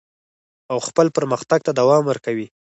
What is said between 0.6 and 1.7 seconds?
او خپل پرمختګ